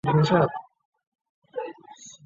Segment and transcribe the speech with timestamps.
[0.03, 0.51] 维莱尔博卡格。